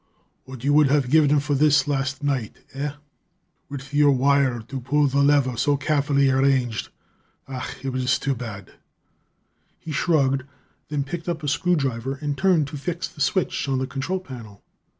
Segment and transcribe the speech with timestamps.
[0.45, 2.93] "What you would have given for this last night, eh?
[3.69, 6.89] With your wire to pull the lever so carefully arranged!
[7.47, 8.73] Ach, it was too bad!"
[9.77, 10.41] He shrugged,
[10.89, 14.63] then picked up a screwdriver and turned to fix the switch on the control panel.